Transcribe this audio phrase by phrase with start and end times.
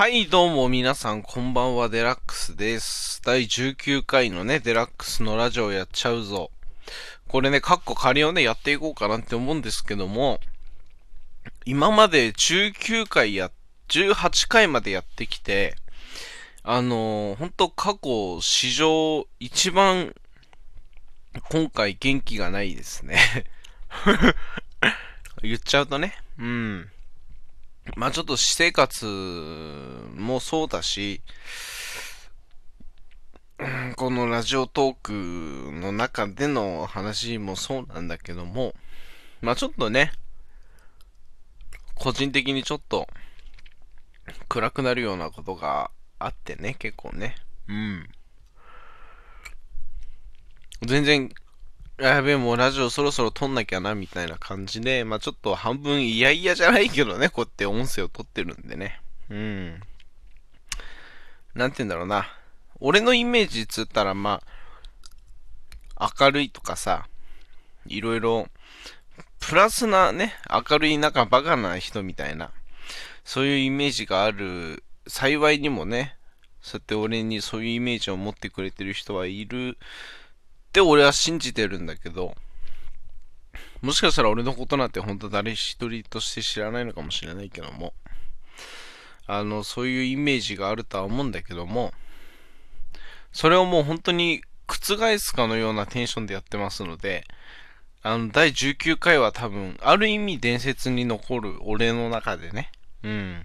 [0.00, 3.20] はい、どうも皆さん、こんばんは、デラックスです。
[3.22, 6.50] 第19回のね、デラックスのラジオやっちゃうぞ。
[7.28, 10.40] これね、カッコ仮をね、やっていこうかなって思うんですけども、
[11.66, 13.50] 今まで19回や、
[13.90, 15.76] 18回までやってきて、
[16.62, 20.14] あのー、ほんと過去史上一番、
[21.50, 23.18] 今回元気がないですね。
[25.42, 26.90] 言っちゃうとね、うん。
[28.00, 29.04] まあちょっと私生活
[30.16, 31.20] もそうだし、
[33.96, 35.12] このラジオトーク
[35.70, 38.74] の中での話もそうなんだけども、
[39.42, 40.12] まあちょっとね、
[41.94, 43.06] 個人的にちょっと
[44.48, 47.34] 暗くなるようなことがあってね、結構ね。
[47.68, 48.08] うん。
[50.86, 51.28] 全然
[52.00, 59.00] やべえ、もうラジオそろそろ撮んなきゃな、みたいな感じで、まあちょっと半分嫌々じゃないけどね、こうやって音声を撮ってるんでね。
[59.28, 59.80] うん。
[61.54, 62.26] なんて言うんだろうな。
[62.80, 64.42] 俺のイメージつったら、ま
[65.96, 67.06] あ、明るいとかさ、
[67.86, 68.48] いろいろ、
[69.38, 72.50] プラスなね、明るいなんかバカな人みたいな、
[73.24, 76.16] そういうイメージがある、幸いにもね、
[76.62, 79.76] そうやって俺にそういうイメージを持ってくれてる人はいる
[80.70, 82.36] って俺は信じてるんだけど、
[83.82, 87.92] もしかしたら俺のことなんて本当誰一人として知らないのかもしれないけども、
[89.26, 91.92] あの、そういうイメージがあるとは思うんだけども、
[93.32, 97.24] それをもう本当に覆すかのようなテンションでやってますので、
[98.02, 102.70] あの、第19回は多分、ある意味伝説に残る俺の中でね、
[103.02, 103.44] うん。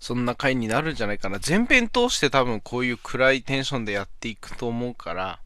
[0.00, 1.38] そんな回になるんじゃないかな。
[1.46, 5.38] 前編通して多分こういう暗いテンションでやっていくと思うから、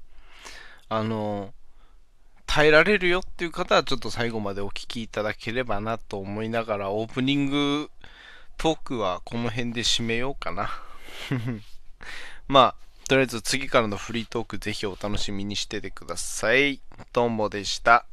[0.89, 1.53] あの、
[2.47, 7.91] 耐えられるよっていう方はちょっと最後までお聞きいただければなと思いながらオープニング
[8.57, 10.71] トークはこの辺で締めようかな。
[12.49, 16.81] まあ、とりあえず次からのフリートークぜひお楽しみにしててください。
[17.13, 18.07] どうもでした。